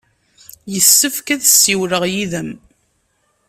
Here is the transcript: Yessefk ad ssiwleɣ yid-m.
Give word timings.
Yessefk 0.73 1.27
ad 1.33 1.41
ssiwleɣ 1.45 2.03
yid-m. 2.13 2.51